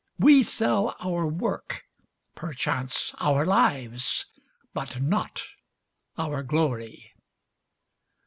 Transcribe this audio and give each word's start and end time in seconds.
We 0.17 0.41
sell 0.41 0.95
our 0.99 1.27
work—perchance 1.27 3.13
our 3.19 3.45
lives, 3.45 4.25
But 4.73 4.99
not 4.99 5.43
our 6.17 6.41
glory. 6.41 7.11